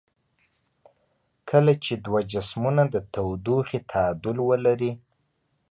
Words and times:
کله 1.49 1.73
چې 1.83 1.93
دوه 2.05 2.19
جسمونه 2.31 2.83
د 2.93 2.95
تودوخې 3.13 3.79
تعادل 3.91 4.37
ولري. 4.49 4.91